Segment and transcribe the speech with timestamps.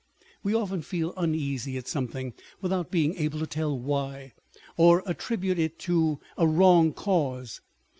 [0.41, 4.33] We often feel uneasy at something, without being able to tell why,
[4.75, 7.61] or attribute it to a wrong cause.